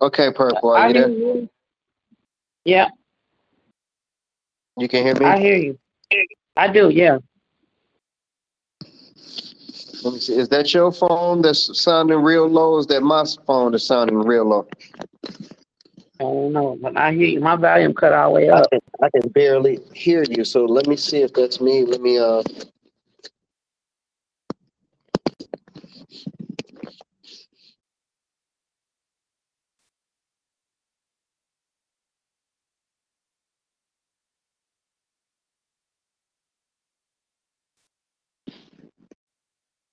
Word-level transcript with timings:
Okay, 0.00 0.30
Purple, 0.32 0.70
are 0.70 0.78
I 0.78 0.88
you 0.88 0.94
there? 0.94 1.08
you. 1.08 1.48
Yeah, 2.64 2.88
You 4.78 4.88
can 4.88 5.04
hear 5.04 5.14
me? 5.14 5.26
I 5.26 5.38
hear 5.38 5.56
you. 5.56 5.78
I 6.56 6.68
do, 6.68 6.90
yeah. 6.90 7.18
Let 10.04 10.14
me 10.14 10.20
see. 10.20 10.34
Is 10.34 10.48
that 10.50 10.72
your 10.72 10.92
phone 10.92 11.42
that's 11.42 11.80
sounding 11.80 12.20
real 12.22 12.46
low? 12.48 12.74
Or 12.74 12.80
is 12.80 12.86
that 12.86 13.02
my 13.02 13.24
phone 13.46 13.72
that's 13.72 13.84
sounding 13.84 14.18
real 14.18 14.44
low? 14.44 14.68
I 16.20 16.24
don't 16.24 16.52
know, 16.52 16.78
but 16.80 16.96
I 16.96 17.12
hear 17.12 17.26
you. 17.26 17.40
My 17.40 17.56
volume 17.56 17.94
cut 17.94 18.12
all 18.12 18.30
the 18.30 18.34
way 18.40 18.50
I 18.50 18.58
up. 18.58 18.70
can, 18.70 18.80
I 19.02 19.10
can 19.10 19.28
barely 19.30 19.80
hear 19.94 20.24
you. 20.28 20.44
So 20.44 20.64
let 20.64 20.86
me 20.86 20.96
see 20.96 21.22
if 21.22 21.32
that's 21.32 21.60
me. 21.60 21.84
Let 21.84 22.00
me 22.00 22.18
uh. 22.18 22.42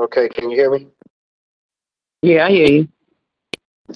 Okay, 0.00 0.30
can 0.30 0.50
you 0.50 0.56
hear 0.56 0.70
me? 0.70 0.86
Yeah, 2.22 2.46
I 2.46 2.50
hear 2.50 2.66
you. 2.70 2.88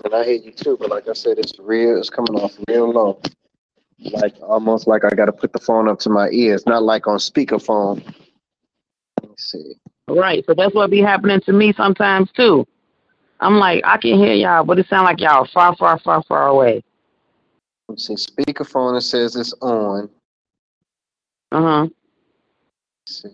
And 0.04 0.14
I 0.14 0.24
hear 0.24 0.34
you 0.34 0.52
too, 0.52 0.76
but 0.78 0.90
like 0.90 1.08
I 1.08 1.14
said, 1.14 1.38
it's 1.38 1.58
real. 1.58 1.96
It's 1.96 2.10
coming 2.10 2.34
off 2.34 2.52
real 2.68 2.90
low, 2.90 3.22
like 3.98 4.34
almost 4.42 4.86
like 4.86 5.04
I 5.04 5.14
got 5.14 5.26
to 5.26 5.32
put 5.32 5.52
the 5.54 5.60
phone 5.60 5.88
up 5.88 6.00
to 6.00 6.10
my 6.10 6.28
ear. 6.28 6.54
It's 6.54 6.66
not 6.66 6.82
like 6.82 7.06
on 7.06 7.16
speakerphone. 7.16 8.04
Let 9.22 9.30
me 9.30 9.34
see. 9.38 9.74
Right. 10.08 10.44
So 10.46 10.52
that's 10.54 10.74
what 10.74 10.90
be 10.90 11.00
happening 11.00 11.40
to 11.42 11.52
me 11.52 11.72
sometimes 11.72 12.30
too. 12.32 12.66
I'm 13.40 13.56
like, 13.58 13.82
I 13.86 13.96
can 13.96 14.18
hear 14.18 14.34
y'all, 14.34 14.64
but 14.64 14.78
it 14.78 14.88
sound 14.88 15.04
like 15.04 15.20
y'all 15.20 15.48
far, 15.54 15.74
far, 15.76 15.98
far, 16.00 16.22
far 16.24 16.48
away. 16.48 16.84
Let 17.88 17.96
me 17.96 17.98
see. 17.98 18.14
Speakerphone. 18.14 18.98
It 18.98 19.02
says 19.02 19.36
it's 19.36 19.54
on. 19.62 20.10
Uh 21.52 21.62
huh. 21.62 21.88
Let's 23.06 23.22
see. 23.22 23.28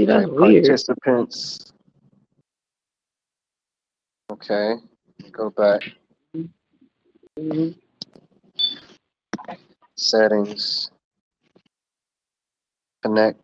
See, 0.00 0.06
that's 0.06 0.26
weird. 0.30 0.64
participants. 0.64 1.72
Okay, 4.32 4.76
go 5.30 5.50
back. 5.50 5.82
hmm 7.38 7.68
Settings. 9.96 10.90
Connect. 13.02 13.38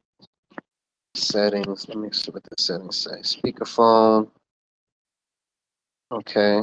Settings. 1.14 1.86
Let 1.88 1.98
me 1.98 2.08
see 2.12 2.30
what 2.30 2.42
the 2.44 2.56
settings 2.58 2.96
say. 2.96 3.20
Speakerphone. 3.20 4.30
Okay. 6.10 6.60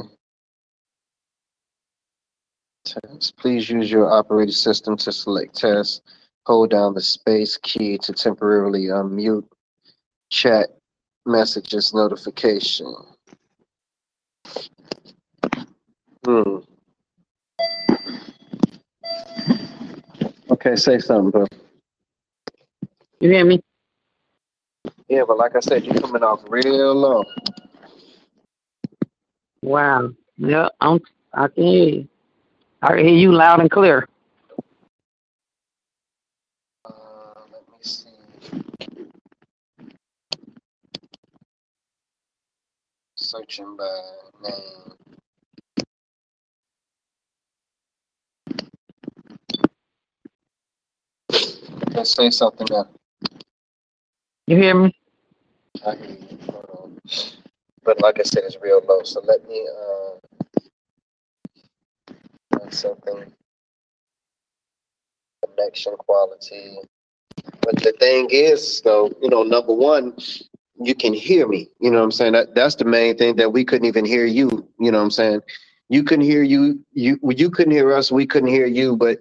Test. 2.84 3.36
Please 3.36 3.70
use 3.70 3.88
your 3.92 4.10
operating 4.12 4.52
system 4.52 4.96
to 4.96 5.12
select 5.12 5.54
test. 5.54 6.02
Hold 6.46 6.70
down 6.70 6.94
the 6.94 7.00
space 7.00 7.56
key 7.62 7.96
to 7.98 8.12
temporarily 8.12 8.86
unmute 8.86 9.46
chat 10.34 10.68
messages 11.26 11.94
notification. 11.94 12.92
Hmm. 16.24 16.58
Okay, 20.50 20.74
say 20.76 20.98
something, 20.98 21.30
bro. 21.30 21.46
You 23.20 23.30
hear 23.30 23.44
me? 23.44 23.60
Yeah, 25.08 25.22
but 25.26 25.38
like 25.38 25.54
I 25.54 25.60
said, 25.60 25.84
you're 25.84 25.94
coming 25.94 26.22
off 26.22 26.40
real 26.48 26.94
low. 26.94 27.22
Wow. 29.62 30.10
Yeah, 30.36 30.68
I'm. 30.80 31.00
I 31.32 31.48
can 31.48 31.62
hear 31.62 31.88
you. 31.88 32.08
I 32.82 32.88
can 32.88 33.06
hear 33.06 33.16
you 33.16 33.32
loud 33.32 33.60
and 33.60 33.70
clear. 33.70 34.08
Uh, 36.84 36.92
let 37.52 37.62
me 37.68 37.76
see. 37.82 38.10
Searching 43.34 43.76
by 43.76 44.00
name. 44.44 44.94
Let's 51.92 52.14
say 52.14 52.30
something 52.30 52.68
now. 52.70 52.86
You 54.46 54.56
hear 54.56 54.74
me? 54.76 54.94
I 55.84 55.96
hear 55.96 56.10
you. 56.10 56.38
On. 56.52 56.96
But 57.82 58.00
like 58.00 58.20
I 58.20 58.22
said, 58.22 58.44
it's 58.44 58.56
real 58.62 58.80
low. 58.88 59.02
So 59.02 59.20
let 59.22 59.48
me 59.48 59.68
uh 59.68 60.14
something. 62.70 63.32
Connection 65.44 65.96
quality. 65.96 66.78
But 67.62 67.82
the 67.82 67.94
thing 67.98 68.28
is, 68.30 68.80
though, 68.82 69.10
you 69.20 69.28
know, 69.28 69.42
number 69.42 69.74
one, 69.74 70.14
you 70.80 70.94
can 70.94 71.14
hear 71.14 71.46
me. 71.46 71.68
You 71.80 71.90
know 71.90 71.98
what 71.98 72.04
I'm 72.04 72.12
saying? 72.12 72.32
That 72.32 72.54
that's 72.54 72.74
the 72.74 72.84
main 72.84 73.16
thing 73.16 73.36
that 73.36 73.52
we 73.52 73.64
couldn't 73.64 73.86
even 73.86 74.04
hear 74.04 74.26
you. 74.26 74.68
You 74.78 74.90
know 74.90 74.98
what 74.98 75.04
I'm 75.04 75.10
saying? 75.10 75.40
You 75.88 76.02
couldn't 76.02 76.24
hear 76.24 76.42
you. 76.42 76.84
You 76.92 77.18
you 77.22 77.50
couldn't 77.50 77.72
hear 77.72 77.92
us. 77.92 78.10
We 78.10 78.26
couldn't 78.26 78.48
hear 78.48 78.66
you. 78.66 78.96
But 78.96 79.18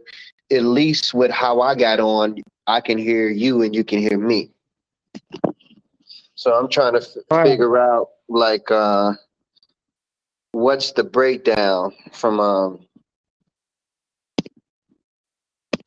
at 0.51 0.63
least 0.63 1.13
with 1.13 1.31
how 1.31 1.61
I 1.61 1.75
got 1.75 1.99
on, 1.99 2.37
I 2.67 2.81
can 2.81 2.97
hear 2.97 3.29
you 3.29 3.61
and 3.61 3.75
you 3.75 3.83
can 3.83 3.99
hear 3.99 4.17
me. 4.17 4.51
So 6.35 6.53
I'm 6.53 6.69
trying 6.69 6.93
to 6.93 6.99
f- 7.31 7.45
figure 7.45 7.77
out 7.77 8.09
like 8.27 8.69
uh 8.71 9.13
what's 10.51 10.91
the 10.91 11.03
breakdown 11.03 11.93
from 12.11 12.39
um 12.39 12.79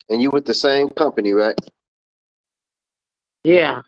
and 0.09 0.21
you 0.21 0.31
with 0.31 0.45
the 0.45 0.53
same 0.53 0.89
company, 0.89 1.33
right? 1.33 1.59
Yeah. 3.43 3.81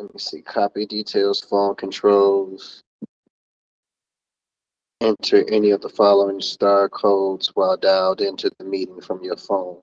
Let 0.00 0.14
me 0.14 0.18
see. 0.18 0.40
Copy 0.40 0.86
details, 0.86 1.42
phone 1.42 1.74
controls. 1.74 2.82
Enter 5.02 5.44
any 5.50 5.72
of 5.72 5.82
the 5.82 5.90
following 5.90 6.40
star 6.40 6.88
codes 6.88 7.50
while 7.52 7.76
dialed 7.76 8.22
into 8.22 8.50
the 8.58 8.64
meeting 8.64 9.02
from 9.02 9.22
your 9.22 9.36
phone. 9.36 9.80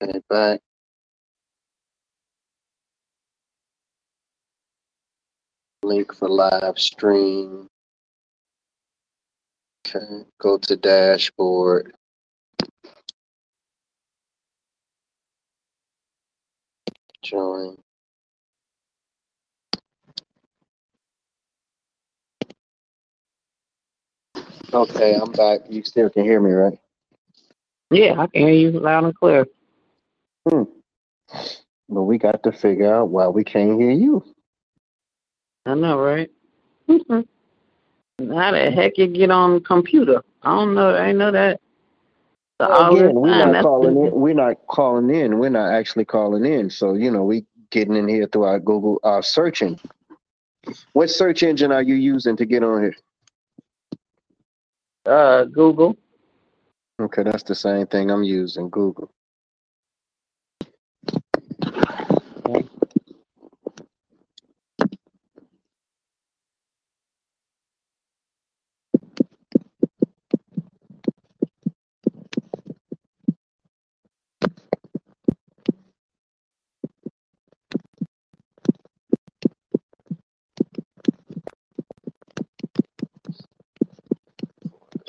And 0.00 0.22
back. 0.28 0.60
Link 5.82 6.14
for 6.14 6.28
live 6.28 6.78
stream. 6.78 7.66
Okay. 9.84 10.26
Go 10.38 10.58
to 10.58 10.76
dashboard. 10.76 11.92
Join. 17.26 17.76
Okay, 24.72 25.16
I'm 25.20 25.32
back. 25.32 25.60
You 25.68 25.82
still 25.82 26.08
can 26.08 26.22
hear 26.22 26.40
me, 26.40 26.52
right? 26.52 26.78
Yeah, 27.90 28.20
I 28.20 28.28
can 28.28 28.42
hear 28.42 28.52
you 28.52 28.70
loud 28.70 29.04
and 29.04 29.14
clear. 29.14 29.44
Hmm. 30.48 30.62
But 31.88 32.02
we 32.02 32.18
got 32.18 32.44
to 32.44 32.52
figure 32.52 32.94
out 32.94 33.08
why 33.08 33.26
we 33.26 33.42
can't 33.42 33.80
hear 33.80 33.90
you. 33.90 34.24
I 35.64 35.74
know, 35.74 35.98
right? 35.98 36.30
How 36.88 37.26
the 38.18 38.70
heck 38.70 38.98
you 38.98 39.08
get 39.08 39.32
on 39.32 39.54
the 39.54 39.60
computer? 39.60 40.22
I 40.42 40.50
don't 40.50 40.74
know. 40.74 40.94
I 40.94 41.08
ain't 41.08 41.18
know 41.18 41.32
that. 41.32 41.60
So 42.60 42.68
Well, 42.68 42.96
again, 42.96 43.14
we're 43.14 43.52
not 43.52 43.62
calling 43.62 43.96
in. 44.06 44.12
We're 44.12 44.34
not 44.34 44.66
calling 44.66 45.10
in. 45.10 45.38
We're 45.38 45.50
not 45.50 45.72
actually 45.72 46.06
calling 46.06 46.44
in. 46.44 46.70
So 46.70 46.94
you 46.94 47.10
know, 47.10 47.24
we 47.24 47.44
getting 47.70 47.96
in 47.96 48.08
here 48.08 48.26
through 48.26 48.44
our 48.44 48.58
Google 48.60 48.98
uh, 49.04 49.20
searching. 49.20 49.78
What 50.94 51.10
search 51.10 51.42
engine 51.42 51.70
are 51.70 51.82
you 51.82 51.94
using 51.94 52.36
to 52.36 52.46
get 52.46 52.62
on 52.62 52.82
here? 52.82 52.94
uh 55.06 55.44
Google. 55.44 55.96
Okay, 57.00 57.22
that's 57.22 57.42
the 57.42 57.54
same 57.54 57.86
thing 57.86 58.10
I'm 58.10 58.22
using, 58.24 58.70
Google. 58.70 59.10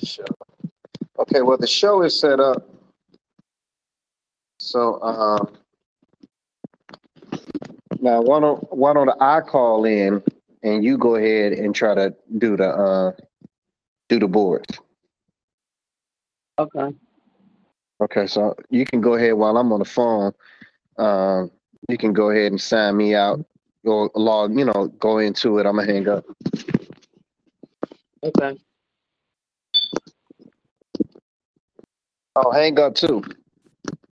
Sure. 0.07 0.25
Okay, 0.29 0.69
Okay, 1.19 1.41
well, 1.41 1.57
the 1.57 1.67
show 1.67 2.01
is 2.01 2.17
set 2.17 2.39
up. 2.39 2.69
So, 4.59 5.01
um, 5.01 5.57
now 7.99 8.21
why 8.21 8.39
don't, 8.39 8.73
why 8.73 8.93
don't 8.93 9.09
I 9.21 9.41
call 9.41 9.85
in 9.85 10.23
and 10.63 10.83
you 10.83 10.97
go 10.97 11.15
ahead 11.15 11.53
and 11.53 11.75
try 11.75 11.93
to 11.93 12.15
do 12.37 12.55
the, 12.55 12.69
uh, 12.69 13.11
do 14.09 14.19
the 14.19 14.27
boards? 14.27 14.79
Okay. 16.57 16.95
Okay, 17.99 18.27
so 18.27 18.55
you 18.69 18.85
can 18.85 19.01
go 19.01 19.15
ahead 19.15 19.33
while 19.33 19.57
I'm 19.57 19.73
on 19.73 19.79
the 19.79 19.85
phone. 19.85 20.31
Um, 20.97 21.51
you 21.89 21.97
can 21.97 22.13
go 22.13 22.29
ahead 22.29 22.51
and 22.51 22.61
sign 22.61 22.95
me 22.95 23.13
out 23.13 23.45
or 23.83 24.09
log, 24.15 24.57
you 24.57 24.65
know, 24.65 24.87
go 24.99 25.17
into 25.17 25.57
it. 25.57 25.65
I'm 25.65 25.75
gonna 25.75 25.91
hang 25.91 26.07
up. 26.07 26.25
Okay. 28.23 28.57
Oh, 32.37 32.51
hang 32.51 32.79
up 32.79 32.95
too. 32.95 33.23